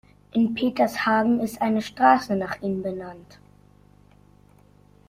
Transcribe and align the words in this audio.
In 0.31 0.55
Petershagen 0.55 1.39
ist 1.41 1.61
eine 1.61 1.83
Straße 1.83 2.35
nach 2.35 2.59
ihm 2.63 2.81
benannt. 2.81 3.39